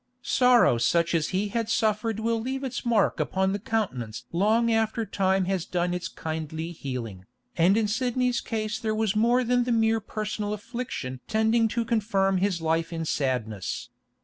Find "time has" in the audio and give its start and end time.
5.05-5.63